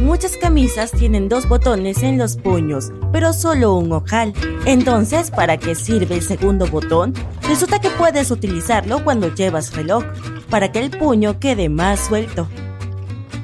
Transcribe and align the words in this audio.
Muchas 0.00 0.36
camisas 0.36 0.90
tienen 0.90 1.28
dos 1.28 1.48
botones 1.48 2.02
en 2.02 2.18
los 2.18 2.36
puños, 2.36 2.92
pero 3.12 3.32
solo 3.32 3.74
un 3.74 3.90
ojal. 3.92 4.34
Entonces, 4.66 5.30
¿para 5.30 5.56
qué 5.56 5.74
sirve 5.74 6.16
el 6.16 6.22
segundo 6.22 6.66
botón? 6.66 7.14
Resulta 7.48 7.80
que 7.80 7.90
puedes 7.90 8.30
utilizarlo 8.30 9.02
cuando 9.02 9.34
llevas 9.34 9.74
reloj, 9.74 10.04
para 10.50 10.70
que 10.70 10.80
el 10.80 10.90
puño 10.90 11.40
quede 11.40 11.70
más 11.70 12.00
suelto. 12.00 12.46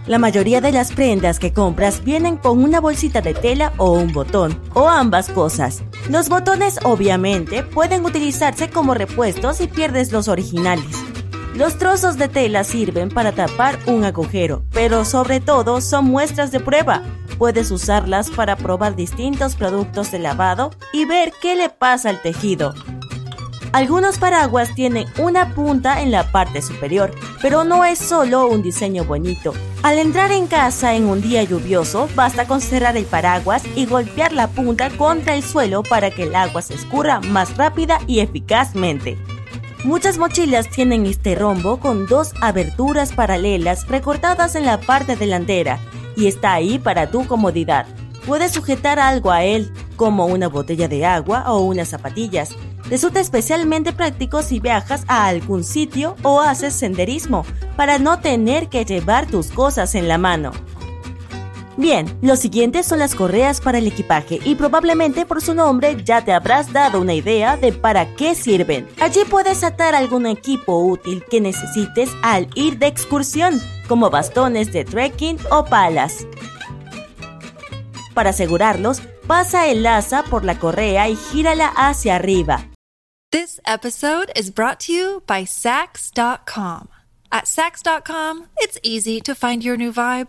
La 0.06 0.18
mayoría 0.18 0.60
de 0.60 0.72
las 0.72 0.92
prendas 0.92 1.38
que 1.38 1.52
compras 1.52 2.04
vienen 2.04 2.36
con 2.36 2.62
una 2.62 2.80
bolsita 2.80 3.22
de 3.22 3.34
tela 3.34 3.72
o 3.78 3.92
un 3.92 4.12
botón, 4.12 4.60
o 4.74 4.88
ambas 4.88 5.30
cosas. 5.30 5.82
Los 6.10 6.28
botones 6.28 6.78
obviamente 6.84 7.62
pueden 7.62 8.04
utilizarse 8.04 8.68
como 8.68 8.94
repuestos 8.94 9.56
si 9.56 9.68
pierdes 9.68 10.12
los 10.12 10.28
originales. 10.28 11.11
Los 11.54 11.76
trozos 11.76 12.16
de 12.16 12.28
tela 12.28 12.64
sirven 12.64 13.10
para 13.10 13.32
tapar 13.32 13.78
un 13.86 14.04
agujero, 14.04 14.64
pero 14.72 15.04
sobre 15.04 15.38
todo 15.38 15.82
son 15.82 16.06
muestras 16.06 16.50
de 16.50 16.60
prueba. 16.60 17.02
Puedes 17.36 17.70
usarlas 17.70 18.30
para 18.30 18.56
probar 18.56 18.96
distintos 18.96 19.54
productos 19.54 20.10
de 20.10 20.18
lavado 20.18 20.70
y 20.94 21.04
ver 21.04 21.30
qué 21.42 21.54
le 21.54 21.68
pasa 21.68 22.08
al 22.08 22.22
tejido. 22.22 22.72
Algunos 23.72 24.18
paraguas 24.18 24.74
tienen 24.74 25.06
una 25.18 25.54
punta 25.54 26.00
en 26.00 26.10
la 26.10 26.30
parte 26.30 26.62
superior, 26.62 27.10
pero 27.42 27.64
no 27.64 27.84
es 27.84 27.98
solo 27.98 28.46
un 28.48 28.62
diseño 28.62 29.04
bonito. 29.04 29.52
Al 29.82 29.98
entrar 29.98 30.30
en 30.32 30.46
casa 30.46 30.94
en 30.94 31.06
un 31.06 31.20
día 31.20 31.42
lluvioso, 31.42 32.08
basta 32.14 32.46
con 32.46 32.60
cerrar 32.60 32.96
el 32.96 33.04
paraguas 33.04 33.62
y 33.74 33.86
golpear 33.86 34.32
la 34.32 34.48
punta 34.48 34.90
contra 34.90 35.34
el 35.34 35.42
suelo 35.42 35.82
para 35.82 36.10
que 36.10 36.24
el 36.24 36.34
agua 36.34 36.62
se 36.62 36.74
escurra 36.74 37.20
más 37.20 37.56
rápida 37.56 37.98
y 38.06 38.20
eficazmente. 38.20 39.18
Muchas 39.84 40.16
mochilas 40.16 40.68
tienen 40.68 41.06
este 41.06 41.34
rombo 41.34 41.80
con 41.80 42.06
dos 42.06 42.34
aberturas 42.40 43.12
paralelas 43.12 43.88
recortadas 43.88 44.54
en 44.54 44.64
la 44.64 44.80
parte 44.80 45.16
delantera 45.16 45.80
y 46.16 46.28
está 46.28 46.52
ahí 46.52 46.78
para 46.78 47.10
tu 47.10 47.26
comodidad. 47.26 47.86
Puedes 48.24 48.52
sujetar 48.52 49.00
algo 49.00 49.32
a 49.32 49.42
él, 49.42 49.72
como 49.96 50.26
una 50.26 50.46
botella 50.46 50.86
de 50.86 51.04
agua 51.04 51.50
o 51.50 51.62
unas 51.62 51.88
zapatillas. 51.88 52.50
Resulta 52.88 53.18
especialmente 53.18 53.92
práctico 53.92 54.42
si 54.42 54.60
viajas 54.60 55.04
a 55.08 55.26
algún 55.26 55.64
sitio 55.64 56.14
o 56.22 56.40
haces 56.40 56.74
senderismo, 56.74 57.44
para 57.76 57.98
no 57.98 58.20
tener 58.20 58.68
que 58.68 58.84
llevar 58.84 59.26
tus 59.26 59.48
cosas 59.48 59.96
en 59.96 60.06
la 60.06 60.16
mano. 60.16 60.52
Bien, 61.76 62.18
los 62.20 62.38
siguientes 62.38 62.86
son 62.86 62.98
las 62.98 63.14
correas 63.14 63.60
para 63.60 63.78
el 63.78 63.86
equipaje 63.86 64.38
y 64.44 64.56
probablemente 64.56 65.24
por 65.24 65.40
su 65.40 65.54
nombre 65.54 65.96
ya 66.04 66.22
te 66.22 66.32
habrás 66.32 66.72
dado 66.72 67.00
una 67.00 67.14
idea 67.14 67.56
de 67.56 67.72
para 67.72 68.14
qué 68.14 68.34
sirven. 68.34 68.86
Allí 69.00 69.20
puedes 69.28 69.64
atar 69.64 69.94
algún 69.94 70.26
equipo 70.26 70.78
útil 70.78 71.24
que 71.30 71.40
necesites 71.40 72.10
al 72.22 72.48
ir 72.54 72.78
de 72.78 72.88
excursión, 72.88 73.60
como 73.88 74.10
bastones 74.10 74.72
de 74.72 74.84
trekking 74.84 75.38
o 75.50 75.64
palas. 75.64 76.26
Para 78.12 78.30
asegurarlos, 78.30 79.00
pasa 79.26 79.68
el 79.68 79.86
asa 79.86 80.24
por 80.24 80.44
la 80.44 80.58
correa 80.58 81.08
y 81.08 81.16
gírala 81.16 81.72
hacia 81.74 82.16
arriba. 82.16 82.68
This 83.30 83.62
episode 83.66 84.30
is 84.36 84.50
brought 84.50 84.78
to 84.80 84.92
you 84.92 85.22
by 85.26 85.46
Sax.com. 85.46 86.88
At 87.30 87.46
Sax.com, 87.46 88.48
it's 88.58 88.78
easy 88.82 89.22
to 89.22 89.34
find 89.34 89.64
your 89.64 89.78
new 89.78 89.90
vibe. 89.90 90.28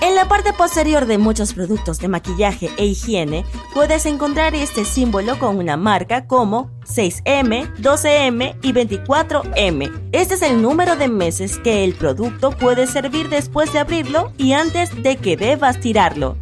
En 0.00 0.14
la 0.14 0.28
parte 0.28 0.52
posterior 0.52 1.06
de 1.06 1.16
muchos 1.16 1.54
productos 1.54 1.98
de 1.98 2.08
maquillaje 2.08 2.70
e 2.76 2.84
higiene 2.84 3.44
puedes 3.72 4.04
encontrar 4.04 4.54
este 4.54 4.84
símbolo 4.84 5.38
con 5.38 5.56
una 5.58 5.76
marca 5.76 6.26
como 6.26 6.70
6M, 6.86 7.74
12M 7.76 8.56
y 8.62 8.72
24M. 8.72 10.08
Este 10.12 10.34
es 10.34 10.42
el 10.42 10.60
número 10.60 10.96
de 10.96 11.08
meses 11.08 11.58
que 11.58 11.82
el 11.84 11.94
producto 11.94 12.50
puede 12.50 12.86
servir 12.86 13.30
después 13.30 13.72
de 13.72 13.78
abrirlo 13.78 14.32
y 14.36 14.52
antes 14.52 15.02
de 15.02 15.16
que 15.16 15.36
debas 15.36 15.80
tirarlo. 15.80 16.36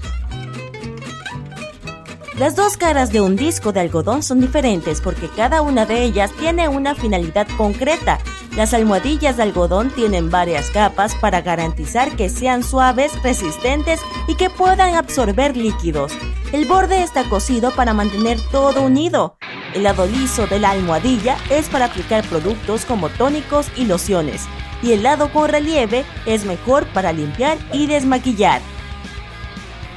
Las 2.38 2.56
dos 2.56 2.76
caras 2.76 3.12
de 3.12 3.20
un 3.20 3.36
disco 3.36 3.70
de 3.72 3.78
algodón 3.78 4.24
son 4.24 4.40
diferentes 4.40 5.00
porque 5.00 5.28
cada 5.28 5.62
una 5.62 5.86
de 5.86 6.02
ellas 6.02 6.32
tiene 6.32 6.66
una 6.66 6.96
finalidad 6.96 7.46
concreta. 7.56 8.18
Las 8.56 8.72
almohadillas 8.72 9.36
de 9.36 9.42
algodón 9.42 9.90
tienen 9.90 10.30
varias 10.30 10.70
capas 10.70 11.16
para 11.16 11.40
garantizar 11.40 12.14
que 12.14 12.28
sean 12.28 12.62
suaves, 12.62 13.20
resistentes 13.24 14.00
y 14.28 14.36
que 14.36 14.48
puedan 14.48 14.94
absorber 14.94 15.56
líquidos. 15.56 16.12
El 16.52 16.66
borde 16.66 17.02
está 17.02 17.24
cosido 17.24 17.72
para 17.72 17.94
mantener 17.94 18.38
todo 18.52 18.82
unido. 18.82 19.36
El 19.74 19.82
lado 19.82 20.06
liso 20.06 20.46
de 20.46 20.60
la 20.60 20.70
almohadilla 20.70 21.36
es 21.50 21.68
para 21.68 21.86
aplicar 21.86 22.24
productos 22.28 22.84
como 22.84 23.08
tónicos 23.08 23.66
y 23.76 23.86
lociones. 23.86 24.42
Y 24.84 24.92
el 24.92 25.02
lado 25.02 25.32
con 25.32 25.48
relieve 25.48 26.04
es 26.24 26.44
mejor 26.44 26.86
para 26.86 27.12
limpiar 27.12 27.58
y 27.72 27.88
desmaquillar. 27.88 28.60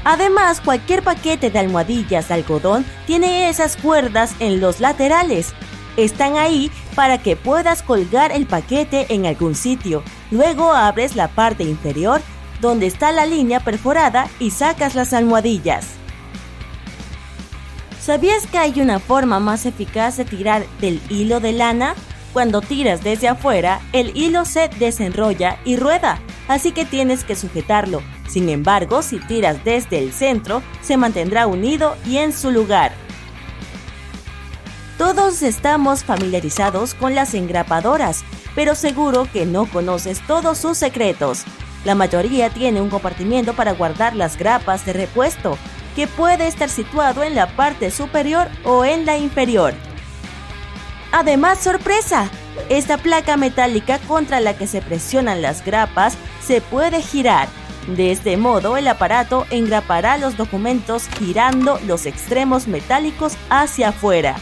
Además, 0.03 0.61
cualquier 0.61 1.03
paquete 1.03 1.51
de 1.51 1.59
almohadillas 1.59 2.29
de 2.29 2.33
algodón 2.33 2.85
tiene 3.05 3.49
esas 3.49 3.77
cuerdas 3.77 4.33
en 4.39 4.59
los 4.59 4.79
laterales. 4.79 5.53
Están 5.95 6.37
ahí 6.37 6.71
para 6.97 7.19
que 7.19 7.35
puedas 7.35 7.83
colgar 7.83 8.31
el 8.31 8.47
paquete 8.47 9.13
en 9.13 9.27
algún 9.27 9.53
sitio. 9.53 10.01
Luego 10.31 10.73
abres 10.73 11.15
la 11.15 11.27
parte 11.27 11.63
inferior 11.63 12.21
donde 12.59 12.87
está 12.87 13.11
la 13.11 13.27
línea 13.27 13.59
perforada 13.59 14.27
y 14.39 14.49
sacas 14.49 14.95
las 14.95 15.13
almohadillas. 15.13 15.85
¿Sabías 18.01 18.47
que 18.47 18.57
hay 18.57 18.81
una 18.81 18.97
forma 18.97 19.39
más 19.39 19.67
eficaz 19.67 20.17
de 20.17 20.25
tirar 20.25 20.65
del 20.81 20.99
hilo 21.07 21.39
de 21.39 21.51
lana? 21.51 21.93
Cuando 22.33 22.61
tiras 22.61 23.03
desde 23.03 23.27
afuera, 23.27 23.79
el 23.93 24.17
hilo 24.17 24.43
se 24.43 24.67
desenrolla 24.79 25.59
y 25.65 25.75
rueda, 25.75 26.19
así 26.47 26.71
que 26.71 26.83
tienes 26.83 27.23
que 27.23 27.35
sujetarlo. 27.35 28.01
Sin 28.27 28.49
embargo, 28.49 29.03
si 29.03 29.19
tiras 29.19 29.63
desde 29.63 29.99
el 29.99 30.13
centro, 30.13 30.63
se 30.81 30.97
mantendrá 30.97 31.45
unido 31.45 31.95
y 32.07 32.17
en 32.17 32.33
su 32.33 32.49
lugar. 32.49 32.91
Todos 34.97 35.43
estamos 35.43 36.03
familiarizados 36.03 36.95
con 36.95 37.13
las 37.13 37.35
engrapadoras, 37.35 38.23
pero 38.55 38.73
seguro 38.73 39.27
que 39.31 39.45
no 39.45 39.67
conoces 39.67 40.25
todos 40.25 40.57
sus 40.57 40.75
secretos. 40.79 41.43
La 41.85 41.93
mayoría 41.93 42.49
tiene 42.49 42.81
un 42.81 42.89
compartimiento 42.89 43.53
para 43.53 43.73
guardar 43.73 44.15
las 44.15 44.37
grapas 44.37 44.87
de 44.87 44.93
repuesto, 44.93 45.55
que 45.95 46.07
puede 46.07 46.47
estar 46.47 46.69
situado 46.69 47.23
en 47.23 47.35
la 47.35 47.45
parte 47.55 47.91
superior 47.91 48.47
o 48.63 48.85
en 48.85 49.05
la 49.05 49.17
inferior. 49.17 49.75
Además, 51.11 51.59
sorpresa, 51.59 52.31
esta 52.67 52.97
placa 52.97 53.37
metálica 53.37 53.99
contra 53.99 54.39
la 54.39 54.57
que 54.57 54.65
se 54.65 54.81
presionan 54.81 55.43
las 55.43 55.63
grapas 55.63 56.17
se 56.43 56.59
puede 56.59 57.03
girar. 57.03 57.47
De 57.95 58.11
este 58.11 58.35
modo, 58.35 58.77
el 58.77 58.87
aparato 58.87 59.45
engrapará 59.51 60.17
los 60.17 60.37
documentos 60.37 61.07
girando 61.19 61.79
los 61.85 62.07
extremos 62.07 62.67
metálicos 62.67 63.37
hacia 63.51 63.89
afuera. 63.89 64.37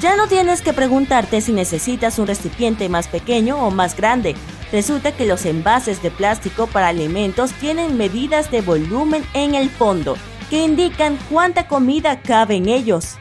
Ya 0.00 0.14
no 0.14 0.28
tienes 0.28 0.62
que 0.62 0.72
preguntarte 0.72 1.40
si 1.40 1.52
necesitas 1.52 2.20
un 2.20 2.28
recipiente 2.28 2.88
más 2.88 3.08
pequeño 3.08 3.56
o 3.66 3.72
más 3.72 3.96
grande. 3.96 4.36
Resulta 4.70 5.10
que 5.10 5.26
los 5.26 5.44
envases 5.44 6.00
de 6.02 6.12
plástico 6.12 6.68
para 6.68 6.86
alimentos 6.86 7.52
tienen 7.54 7.96
medidas 7.96 8.48
de 8.52 8.60
volumen 8.60 9.24
en 9.34 9.56
el 9.56 9.68
fondo 9.68 10.16
que 10.50 10.64
indican 10.64 11.18
cuánta 11.28 11.66
comida 11.66 12.22
cabe 12.22 12.56
en 12.56 12.68
ellos. 12.68 13.16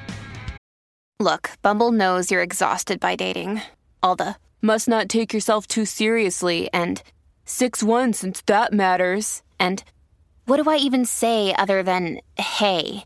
Look, 1.19 1.49
Bumble 1.63 1.91
knows 1.91 2.29
you're 2.29 2.43
exhausted 2.43 2.99
by 2.99 3.15
dating. 3.15 3.61
All 4.03 4.15
the 4.15 4.35
must 4.61 4.87
not 4.87 5.09
take 5.09 5.33
yourself 5.33 5.65
too 5.65 5.83
seriously 5.83 6.69
and 6.71 7.01
6 7.45 7.81
1 7.81 8.13
since 8.13 8.43
that 8.45 8.71
matters. 8.71 9.41
And 9.59 9.83
what 10.45 10.61
do 10.61 10.69
I 10.69 10.77
even 10.77 11.05
say 11.05 11.55
other 11.57 11.81
than 11.81 12.19
hey? 12.37 13.03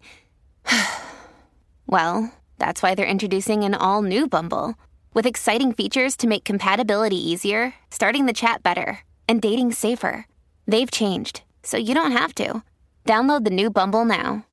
well, 1.88 2.31
that's 2.61 2.83
why 2.83 2.93
they're 2.93 3.15
introducing 3.15 3.63
an 3.63 3.73
all 3.73 4.03
new 4.03 4.27
Bumble 4.27 4.75
with 5.15 5.25
exciting 5.25 5.73
features 5.73 6.15
to 6.15 6.27
make 6.27 6.43
compatibility 6.43 7.17
easier, 7.17 7.73
starting 7.89 8.27
the 8.27 8.33
chat 8.33 8.61
better, 8.61 8.99
and 9.27 9.41
dating 9.41 9.71
safer. 9.71 10.27
They've 10.67 10.91
changed, 10.91 11.41
so 11.63 11.77
you 11.77 11.95
don't 11.95 12.11
have 12.11 12.35
to. 12.35 12.61
Download 13.03 13.43
the 13.43 13.49
new 13.49 13.71
Bumble 13.71 14.05
now. 14.05 14.45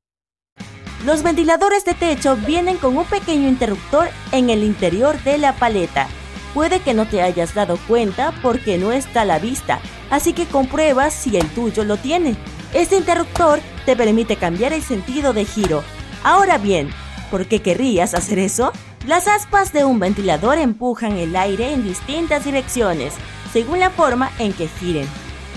Los 1.05 1.23
ventiladores 1.23 1.85
de 1.85 1.95
techo 1.95 2.35
vienen 2.35 2.79
con 2.79 2.97
un 2.97 3.05
pequeño 3.05 3.47
interruptor 3.47 4.09
en 4.33 4.49
el 4.51 4.65
interior 4.65 5.23
de 5.23 5.37
la 5.37 5.53
paleta. 5.53 6.09
Puede 6.55 6.81
que 6.81 6.95
no 6.95 7.07
te 7.07 7.21
hayas 7.21 7.55
dado 7.55 7.79
cuenta 7.87 8.33
porque 8.43 8.79
no 8.79 8.91
está 8.91 9.21
a 9.21 9.27
la 9.27 9.39
vista, 9.39 9.81
así 10.11 10.33
que 10.33 10.47
comprueba 10.47 11.11
si 11.11 11.37
el 11.37 11.47
tuyo 11.51 11.85
lo 11.85 11.99
tiene. 11.99 12.37
Este 12.73 12.97
interruptor 12.97 13.61
te 13.85 13.95
permite 13.95 14.37
cambiar 14.37 14.73
el 14.73 14.83
sentido 14.83 15.35
de 15.35 15.45
giro. 15.45 15.85
Ahora 16.25 16.59
bien, 16.59 16.91
¿Por 17.31 17.47
qué 17.47 17.61
querrías 17.61 18.15
hacer 18.15 18.39
eso? 18.39 18.73
Las 19.07 19.29
aspas 19.29 19.73
de 19.73 19.85
un 19.85 19.99
ventilador 19.99 20.59
empujan 20.59 21.17
el 21.17 21.37
aire 21.37 21.73
en 21.73 21.85
distintas 21.85 22.45
direcciones, 22.45 23.15
según 23.53 23.81
la 23.81 23.91
forma 23.91 24.31
en 24.39 24.53
que 24.53 24.69
giren. 24.69 25.07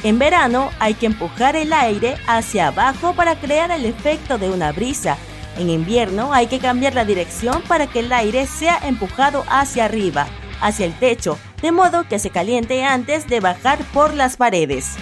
En 0.03 0.19
verano 0.19 0.71
hay 0.79 0.95
que 0.95 1.05
empujar 1.05 1.55
el 1.55 1.71
aire 1.73 2.17
hacia 2.27 2.67
abajo 2.67 3.13
para 3.13 3.39
crear 3.39 3.71
el 3.71 3.85
efecto 3.85 4.37
de 4.37 4.49
una 4.49 4.71
brisa. 4.71 5.17
En 5.57 5.69
invierno 5.69 6.33
hay 6.33 6.47
que 6.47 6.59
cambiar 6.59 6.95
la 6.95 7.05
dirección 7.05 7.61
para 7.67 7.87
que 7.87 7.99
el 7.99 8.11
aire 8.11 8.47
sea 8.47 8.79
empujado 8.83 9.43
hacia 9.47 9.85
arriba, 9.85 10.27
hacia 10.59 10.85
el 10.85 10.93
techo, 10.97 11.37
de 11.61 11.71
modo 11.71 12.07
que 12.07 12.19
se 12.19 12.31
caliente 12.31 12.83
antes 12.83 13.27
de 13.27 13.39
bajar 13.39 13.79
por 13.93 14.13
las 14.13 14.37
paredes. 14.37 14.95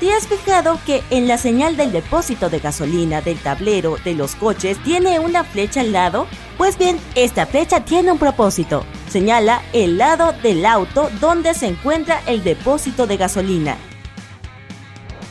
¿Te 0.00 0.12
has 0.12 0.28
fijado 0.28 0.78
que 0.86 1.02
en 1.10 1.26
la 1.26 1.38
señal 1.38 1.76
del 1.76 1.90
depósito 1.90 2.48
de 2.48 2.60
gasolina 2.60 3.20
del 3.20 3.36
tablero 3.36 3.96
de 4.04 4.14
los 4.14 4.36
coches 4.36 4.80
tiene 4.84 5.18
una 5.18 5.42
flecha 5.42 5.80
al 5.80 5.90
lado? 5.90 6.28
Pues 6.56 6.78
bien, 6.78 7.00
esta 7.16 7.46
flecha 7.46 7.84
tiene 7.84 8.12
un 8.12 8.18
propósito. 8.18 8.86
Señala 9.10 9.60
el 9.72 9.98
lado 9.98 10.32
del 10.40 10.64
auto 10.66 11.10
donde 11.20 11.52
se 11.52 11.66
encuentra 11.66 12.22
el 12.28 12.44
depósito 12.44 13.08
de 13.08 13.16
gasolina. 13.16 13.76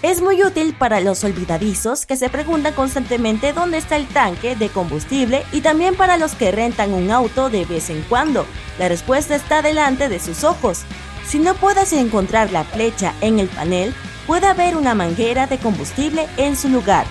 Es 0.02 0.22
muy 0.22 0.44
útil 0.44 0.76
para 0.78 1.00
los 1.00 1.24
olvidadizos 1.24 2.06
que 2.06 2.18
se 2.18 2.28
preguntan 2.28 2.74
constantemente 2.74 3.54
dónde 3.54 3.78
está 3.78 3.96
el 3.96 4.08
tanque 4.08 4.58
de 4.58 4.68
combustible 4.68 5.44
y 5.54 5.62
también 5.62 5.96
para 5.96 6.18
los 6.18 6.36
que 6.36 6.52
rentan 6.52 6.94
un 6.94 7.10
auto 7.10 7.50
de 7.50 7.64
vez 7.64 7.90
en 7.90 8.02
cuando. 8.04 8.46
La 8.80 8.90
respuesta 8.90 9.34
está 9.34 9.62
delante 9.62 10.10
de 10.10 10.20
sus 10.20 10.44
ojos. 10.44 10.82
Si 11.26 11.40
no 11.40 11.56
puedes 11.56 11.94
encontrar 11.94 12.52
la 12.52 12.66
flecha 12.66 13.14
en 13.22 13.40
el 13.40 13.48
panel, 13.48 13.94
puede 14.28 14.46
haber 14.46 14.76
una 14.76 14.94
manguera 14.94 15.48
de 15.48 15.58
combustible 15.58 16.28
en 16.38 16.56
su 16.56 16.70
lugar. 16.70 17.08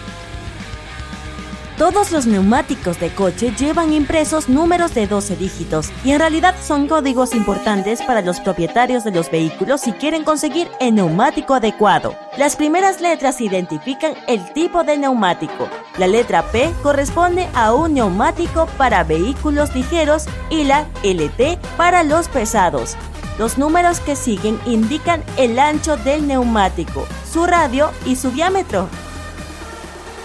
Todos 1.79 2.11
los 2.11 2.27
neumáticos 2.27 2.99
de 3.01 3.11
coche 3.11 3.53
llevan 3.59 3.93
impresos 3.93 4.49
números 4.49 4.95
de 4.95 5.07
12 5.07 5.37
dígitos 5.37 5.91
y 6.05 6.13
en 6.13 6.21
realidad 6.21 6.55
son 6.63 6.89
códigos 6.89 7.35
importantes 7.35 8.01
para 8.01 8.23
los 8.23 8.41
propietarios 8.41 9.05
de 9.05 9.11
los 9.11 9.31
vehículos 9.31 9.83
si 9.83 9.93
quieren 9.93 10.25
conseguir 10.25 10.71
el 10.81 10.95
neumático 10.95 11.53
adecuado. 11.53 12.17
Las 12.39 12.57
primeras 12.57 13.03
letras 13.03 13.43
identifican 13.43 14.15
el 14.27 14.55
tipo 14.55 14.85
de 14.85 14.97
neumático. 14.97 15.69
La 15.99 16.07
letra 16.07 16.51
P 16.51 16.73
corresponde 16.83 17.47
a 17.53 17.75
un 17.75 17.93
neumático 17.93 18.67
para 18.79 19.05
vehículos 19.05 19.75
ligeros 19.75 20.25
y 20.49 20.65
la 20.65 20.87
LT 21.03 21.59
para 21.77 22.05
los 22.05 22.29
pesados. 22.29 22.97
Los 23.38 23.59
números 23.59 24.00
que 24.00 24.17
siguen 24.17 24.59
indican 24.65 25.23
el 25.37 25.59
ancho 25.59 25.97
del 25.99 26.27
neumático, 26.27 27.06
su 27.31 27.44
radio 27.44 27.91
y 28.06 28.17
su 28.17 28.31
diámetro. 28.31 28.88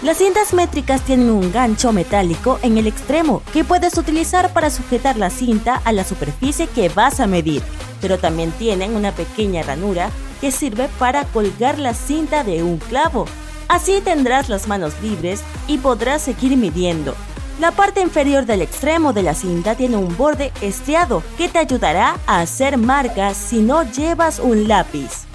Las 0.02 0.16
cintas 0.16 0.54
métricas 0.54 1.02
tienen 1.02 1.30
un 1.30 1.52
gancho 1.52 1.92
metálico 1.92 2.58
en 2.62 2.78
el 2.78 2.86
extremo 2.86 3.42
que 3.52 3.64
puedes 3.64 3.98
utilizar 3.98 4.52
para 4.52 4.70
sujetar 4.70 5.16
la 5.16 5.30
cinta 5.30 5.80
a 5.84 5.92
la 5.92 6.04
superficie 6.04 6.66
que 6.66 6.88
vas 6.88 7.20
a 7.20 7.26
medir, 7.26 7.62
pero 8.00 8.18
también 8.18 8.50
tienen 8.52 8.96
una 8.96 9.12
pequeña 9.12 9.62
ranura 9.62 10.10
que 10.40 10.50
sirve 10.50 10.88
para 10.98 11.24
colgar 11.26 11.78
la 11.78 11.94
cinta 11.94 12.42
de 12.44 12.62
un 12.62 12.78
clavo. 12.78 13.26
Así 13.68 14.00
tendrás 14.00 14.48
las 14.48 14.66
manos 14.66 14.94
libres 15.02 15.42
y 15.68 15.78
podrás 15.78 16.22
seguir 16.22 16.56
midiendo. 16.56 17.14
La 17.60 17.70
parte 17.70 18.00
inferior 18.00 18.46
del 18.46 18.62
extremo 18.62 19.12
de 19.12 19.22
la 19.22 19.34
cinta 19.34 19.74
tiene 19.74 19.96
un 19.96 20.16
borde 20.16 20.52
estriado 20.62 21.22
que 21.36 21.48
te 21.48 21.58
ayudará 21.58 22.16
a 22.26 22.40
hacer 22.40 22.78
marcas 22.78 23.36
si 23.36 23.60
no 23.60 23.82
llevas 23.82 24.38
un 24.38 24.66
lápiz. 24.66 25.26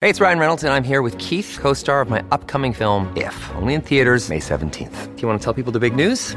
Hey, 0.00 0.10
it's 0.10 0.20
Ryan 0.20 0.38
Reynolds 0.38 0.64
and 0.64 0.72
I'm 0.72 0.84
here 0.84 1.02
with 1.02 1.18
Keith, 1.18 1.58
co-star 1.60 2.00
of 2.00 2.08
my 2.08 2.22
upcoming 2.30 2.72
film 2.72 3.12
If, 3.16 3.34
only 3.56 3.74
in 3.74 3.82
theaters 3.82 4.28
May 4.28 4.38
17th. 4.38 5.16
Do 5.16 5.22
you 5.22 5.28
want 5.28 5.40
to 5.40 5.44
tell 5.44 5.52
people 5.52 5.72
the 5.72 5.80
big 5.80 5.94
news? 5.94 6.36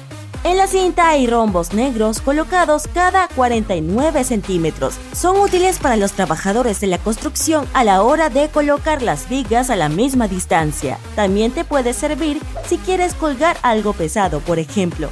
En 0.43 0.57
la 0.57 0.65
cinta 0.65 1.09
hay 1.09 1.27
rombos 1.27 1.71
negros 1.71 2.19
colocados 2.19 2.87
cada 2.91 3.27
49 3.27 4.23
centímetros. 4.23 4.95
Son 5.13 5.39
útiles 5.39 5.77
para 5.77 5.97
los 5.97 6.13
trabajadores 6.13 6.79
de 6.79 6.87
la 6.87 6.97
construcción 6.97 7.67
a 7.73 7.83
la 7.83 8.01
hora 8.01 8.29
de 8.29 8.49
colocar 8.49 9.03
las 9.03 9.29
vigas 9.29 9.69
a 9.69 9.75
la 9.75 9.87
misma 9.87 10.27
distancia. 10.27 10.97
También 11.15 11.51
te 11.51 11.63
puede 11.63 11.93
servir 11.93 12.41
si 12.65 12.79
quieres 12.79 13.13
colgar 13.13 13.55
algo 13.61 13.93
pesado, 13.93 14.39
por 14.39 14.57
ejemplo. 14.57 15.09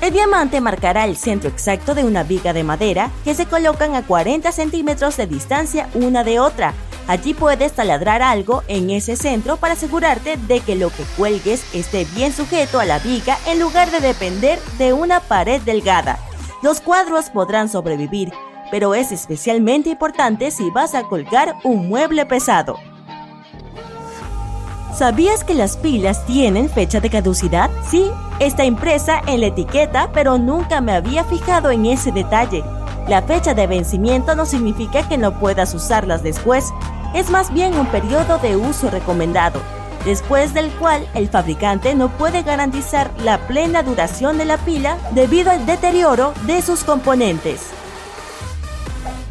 El 0.00 0.12
diamante 0.12 0.62
marcará 0.62 1.04
el 1.04 1.18
centro 1.18 1.50
exacto 1.50 1.94
de 1.94 2.04
una 2.04 2.22
viga 2.22 2.54
de 2.54 2.64
madera 2.64 3.10
que 3.24 3.34
se 3.34 3.44
colocan 3.44 3.94
a 3.94 4.06
40 4.06 4.52
centímetros 4.52 5.18
de 5.18 5.26
distancia 5.26 5.88
una 5.92 6.24
de 6.24 6.40
otra. 6.40 6.72
Allí 7.08 7.34
puedes 7.34 7.72
taladrar 7.72 8.20
algo 8.20 8.64
en 8.66 8.90
ese 8.90 9.14
centro 9.14 9.56
para 9.56 9.74
asegurarte 9.74 10.36
de 10.36 10.60
que 10.60 10.74
lo 10.74 10.90
que 10.90 11.04
cuelgues 11.16 11.64
esté 11.72 12.04
bien 12.16 12.32
sujeto 12.32 12.80
a 12.80 12.84
la 12.84 12.98
viga 12.98 13.38
en 13.46 13.60
lugar 13.60 13.90
de 13.90 14.00
depender 14.00 14.58
de 14.78 14.92
una 14.92 15.20
pared 15.20 15.60
delgada. 15.62 16.18
Los 16.62 16.80
cuadros 16.80 17.30
podrán 17.30 17.68
sobrevivir, 17.68 18.32
pero 18.72 18.94
es 18.94 19.12
especialmente 19.12 19.90
importante 19.90 20.50
si 20.50 20.68
vas 20.70 20.94
a 20.96 21.04
colgar 21.04 21.54
un 21.62 21.88
mueble 21.88 22.26
pesado. 22.26 22.76
¿Sabías 24.96 25.44
que 25.44 25.54
las 25.54 25.76
pilas 25.76 26.24
tienen 26.24 26.70
fecha 26.70 27.00
de 27.00 27.10
caducidad? 27.10 27.70
Sí, 27.88 28.10
está 28.40 28.64
impresa 28.64 29.20
en 29.26 29.42
la 29.42 29.48
etiqueta, 29.48 30.10
pero 30.12 30.38
nunca 30.38 30.80
me 30.80 30.92
había 30.92 31.22
fijado 31.22 31.70
en 31.70 31.84
ese 31.84 32.10
detalle. 32.10 32.64
La 33.06 33.22
fecha 33.22 33.54
de 33.54 33.66
vencimiento 33.66 34.34
no 34.34 34.46
significa 34.46 35.06
que 35.06 35.18
no 35.18 35.38
puedas 35.38 35.74
usarlas 35.74 36.22
después, 36.22 36.72
es 37.16 37.30
más 37.30 37.52
bien 37.52 37.74
un 37.78 37.86
periodo 37.86 38.36
de 38.38 38.56
uso 38.56 38.90
recomendado, 38.90 39.58
después 40.04 40.52
del 40.52 40.70
cual 40.72 41.08
el 41.14 41.28
fabricante 41.28 41.94
no 41.94 42.10
puede 42.10 42.42
garantizar 42.42 43.10
la 43.24 43.38
plena 43.46 43.82
duración 43.82 44.36
de 44.36 44.44
la 44.44 44.58
pila 44.58 44.98
debido 45.12 45.50
al 45.50 45.64
deterioro 45.64 46.34
de 46.46 46.60
sus 46.60 46.84
componentes. 46.84 47.62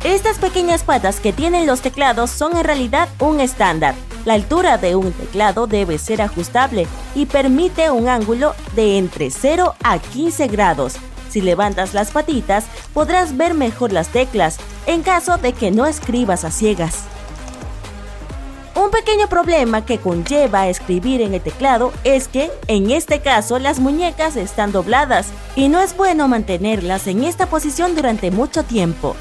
Estas 0.03 0.39
pequeñas 0.39 0.83
patas 0.83 1.19
que 1.19 1.31
tienen 1.31 1.67
los 1.67 1.81
teclados 1.81 2.31
son 2.31 2.57
en 2.57 2.63
realidad 2.63 3.07
un 3.19 3.39
estándar. 3.39 3.93
La 4.25 4.33
altura 4.33 4.79
de 4.79 4.95
un 4.95 5.11
teclado 5.11 5.67
debe 5.67 5.99
ser 5.99 6.23
ajustable 6.23 6.87
y 7.13 7.27
permite 7.27 7.91
un 7.91 8.07
ángulo 8.07 8.55
de 8.75 8.97
entre 8.97 9.29
0 9.29 9.75
a 9.83 9.99
15 9.99 10.47
grados. 10.47 10.95
Si 11.29 11.39
levantas 11.39 11.93
las 11.93 12.09
patitas, 12.09 12.65
podrás 12.95 13.37
ver 13.37 13.53
mejor 13.53 13.91
las 13.91 14.07
teclas, 14.07 14.57
en 14.87 15.03
caso 15.03 15.37
de 15.37 15.53
que 15.53 15.69
no 15.69 15.85
escribas 15.85 16.45
a 16.45 16.49
ciegas. 16.49 17.03
Un 18.85 18.91
pequeño 18.91 19.27
problema 19.27 19.83
que 19.83 19.97
conlleva 19.97 20.67
escribir 20.67 21.19
en 21.23 21.33
el 21.33 21.41
teclado 21.41 21.91
es 22.03 22.27
que, 22.27 22.51
en 22.67 22.91
este 22.91 23.19
caso, 23.19 23.57
las 23.57 23.79
muñecas 23.79 24.35
están 24.35 24.71
dobladas 24.71 25.29
y 25.55 25.69
no 25.69 25.79
es 25.79 25.97
bueno 25.97 26.27
mantenerlas 26.27 27.07
en 27.07 27.23
esta 27.23 27.47
posición 27.47 27.95
durante 27.95 28.29
mucho 28.29 28.61
tiempo. 28.61 29.15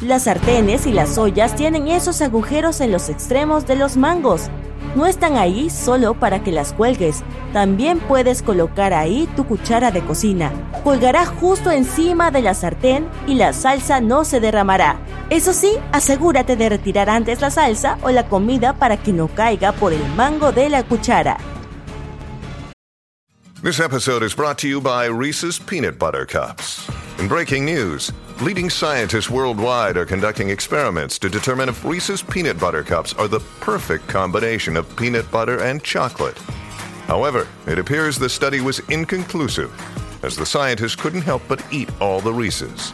Las 0.00 0.24
sartenes 0.24 0.84
y 0.86 0.92
las 0.92 1.16
ollas 1.16 1.54
tienen 1.54 1.86
esos 1.86 2.22
agujeros 2.22 2.80
en 2.80 2.90
los 2.90 3.08
extremos 3.08 3.68
de 3.68 3.76
los 3.76 3.96
mangos. 3.96 4.50
No 4.96 5.06
están 5.06 5.36
ahí 5.36 5.70
solo 5.70 6.18
para 6.18 6.42
que 6.42 6.50
las 6.50 6.72
cuelgues, 6.72 7.22
también 7.52 8.00
puedes 8.00 8.42
colocar 8.42 8.94
ahí 8.94 9.28
tu 9.36 9.46
cuchara 9.46 9.92
de 9.92 10.00
cocina. 10.00 10.50
Colgará 10.82 11.24
justo 11.24 11.70
encima 11.70 12.32
de 12.32 12.42
la 12.42 12.54
sartén 12.54 13.06
y 13.28 13.34
la 13.34 13.52
salsa 13.52 14.00
no 14.00 14.24
se 14.24 14.40
derramará. 14.40 14.98
Eso 15.28 15.52
sí, 15.52 15.76
asegúrate 15.90 16.54
de 16.54 16.68
retirar 16.68 17.10
antes 17.10 17.40
la 17.40 17.50
salsa 17.50 17.98
o 18.02 18.10
la 18.10 18.28
comida 18.28 18.74
para 18.74 18.96
que 18.96 19.12
no 19.12 19.26
caiga 19.26 19.72
por 19.72 19.92
el 19.92 20.04
mango 20.14 20.52
de 20.52 20.68
la 20.68 20.84
cuchara. 20.84 21.36
This 23.60 23.80
episode 23.80 24.22
is 24.22 24.36
brought 24.36 24.58
to 24.58 24.68
you 24.68 24.80
by 24.80 25.06
Reese's 25.06 25.58
Peanut 25.58 25.98
Butter 25.98 26.26
Cups. 26.26 26.88
In 27.18 27.26
breaking 27.26 27.64
news, 27.64 28.12
leading 28.40 28.70
scientists 28.70 29.28
worldwide 29.28 29.96
are 29.96 30.06
conducting 30.06 30.50
experiments 30.50 31.18
to 31.18 31.28
determine 31.28 31.68
if 31.68 31.84
Reese's 31.84 32.22
Peanut 32.22 32.60
Butter 32.60 32.84
Cups 32.84 33.12
are 33.14 33.26
the 33.26 33.40
perfect 33.58 34.06
combination 34.06 34.76
of 34.76 34.94
peanut 34.94 35.28
butter 35.32 35.60
and 35.60 35.82
chocolate. 35.82 36.38
However, 37.08 37.48
it 37.66 37.80
appears 37.80 38.16
the 38.16 38.28
study 38.28 38.60
was 38.60 38.78
inconclusive, 38.90 39.72
as 40.22 40.36
the 40.36 40.46
scientists 40.46 40.94
couldn't 40.94 41.22
help 41.22 41.42
but 41.48 41.64
eat 41.72 41.90
all 42.00 42.20
the 42.20 42.32
Reese's. 42.32 42.92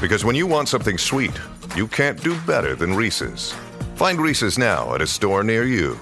Because 0.00 0.24
when 0.24 0.34
you 0.34 0.48
want 0.48 0.68
something 0.68 0.98
sweet, 0.98 1.38
you 1.76 1.86
can't 1.88 2.22
do 2.22 2.34
better 2.46 2.74
than 2.74 2.94
Reese's. 2.94 3.54
Find 3.96 4.20
Reese's 4.20 4.58
now 4.58 4.94
at 4.94 5.00
a 5.00 5.06
store 5.06 5.42
near 5.42 5.64
you. 5.64 5.96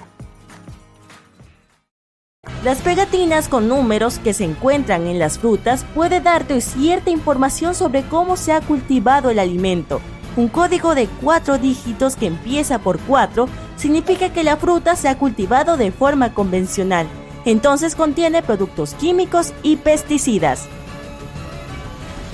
Las 2.63 2.81
pegatinas 2.81 3.47
con 3.47 3.67
números 3.67 4.19
que 4.19 4.33
se 4.33 4.43
encuentran 4.43 5.07
en 5.07 5.19
las 5.19 5.37
frutas 5.37 5.85
puede 5.93 6.21
darte 6.21 6.59
cierta 6.61 7.09
información 7.09 7.75
sobre 7.75 8.03
cómo 8.03 8.35
se 8.35 8.51
ha 8.51 8.61
cultivado 8.61 9.29
el 9.29 9.39
alimento. 9.39 10.01
Un 10.35 10.47
código 10.47 10.95
de 10.95 11.07
cuatro 11.21 11.57
dígitos 11.57 12.15
que 12.15 12.27
empieza 12.27 12.79
por 12.79 12.99
4 12.99 13.47
significa 13.75 14.31
que 14.31 14.43
la 14.43 14.57
fruta 14.57 14.95
se 14.95 15.07
ha 15.07 15.17
cultivado 15.17 15.77
de 15.77 15.91
forma 15.91 16.33
convencional, 16.33 17.07
entonces 17.45 17.95
contiene 17.95 18.43
productos 18.43 18.93
químicos 18.95 19.53
y 19.63 19.77
pesticidas. 19.77 20.67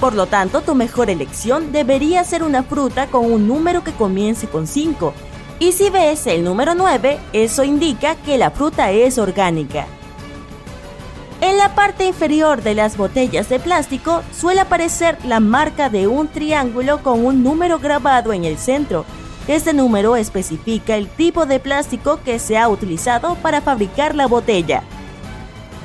Por 0.04 0.16
lo 0.16 0.26
tanto, 0.26 0.60
tu 0.60 0.76
mejor 0.76 1.10
elección 1.10 1.72
debería 1.72 2.26
ser 2.26 2.44
una 2.44 2.62
fruta 2.64 3.08
con 3.08 3.32
un 3.32 3.48
número 3.48 3.86
que 3.86 3.94
comience 3.94 4.48
con 4.48 4.68
5. 4.68 5.14
Y 5.60 5.72
si 5.72 5.90
ves 5.90 6.28
el 6.28 6.44
número 6.44 6.76
9, 6.76 7.20
eso 7.32 7.64
indica 7.64 8.16
que 8.16 8.38
la 8.38 8.52
fruta 8.52 8.92
es 8.92 9.18
orgánica. 9.18 9.88
En 11.40 11.56
la 11.56 11.74
parte 11.74 12.06
inferior 12.06 12.64
de 12.64 12.76
las 12.76 12.98
botellas 12.98 13.48
de 13.48 13.62
plástico 13.62 14.24
suele 14.38 14.60
aparecer 14.60 15.18
la 15.24 15.40
marca 15.40 15.88
de 15.88 16.08
un 16.08 16.28
triángulo 16.28 17.02
con 17.02 17.26
un 17.26 17.42
número 17.42 17.80
grabado 17.80 18.34
en 18.34 18.44
el 18.44 18.58
centro. 18.58 19.06
Este 19.48 19.72
número 19.72 20.18
especifica 20.18 20.98
el 20.98 21.08
tipo 21.08 21.46
de 21.46 21.62
plástico 21.62 22.20
que 22.26 22.40
se 22.40 22.58
ha 22.58 22.68
utilizado 22.68 23.36
para 23.36 23.62
fabricar 23.62 24.16
la 24.16 24.28
botella. 24.28 24.84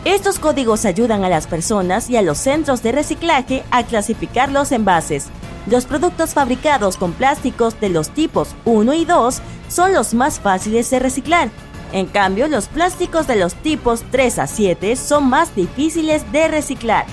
Estos 0.09 0.39
códigos 0.39 0.87
ayudan 0.87 1.23
a 1.23 1.29
las 1.29 1.47
personas 1.47 2.09
y 2.09 2.17
a 2.17 2.23
los 2.23 2.39
centros 2.39 2.83
de 2.83 2.93
reciclaje 2.93 3.63
a 3.71 3.83
clasificar 3.83 4.51
los 4.51 4.73
envases. 4.73 5.27
Los 5.67 5.85
productos 5.85 6.33
fabricados 6.33 6.97
con 6.97 7.13
plásticos 7.13 7.79
de 7.79 7.91
los 7.91 8.09
tipos 8.09 8.55
1 8.65 8.95
y 8.95 9.05
2 9.05 9.43
son 9.69 9.93
los 9.93 10.15
más 10.15 10.41
fáciles 10.41 10.89
de 10.89 10.99
reciclar 10.99 11.51
en 11.93 12.07
cambio, 12.07 12.49
los 12.49 12.67
plásticos 12.69 13.27
de 13.27 13.37
los 13.37 13.55
tipos 13.55 14.05
3 14.11 14.41
a 14.41 14.47
7 14.47 14.97
son 14.97 15.29
más 15.29 15.55
difíciles 15.55 16.31
de 16.33 16.49
reciclar. 16.49 17.07